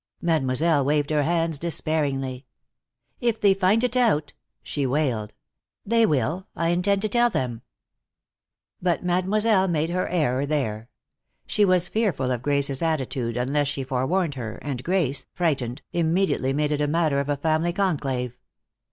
[0.19, 2.47] Mademoiselle waved her hands despairingly.
[3.19, 5.31] "If they find it out!" she wailed.
[5.85, 6.47] "They will.
[6.55, 7.61] I intend to tell them."
[8.81, 10.89] But Mademoiselle made her error there.
[11.45, 16.71] She was fearful of Grace's attitude unless she forewarned her, and Grace, frightened, immediately made
[16.71, 18.35] it a matter of a family conclave.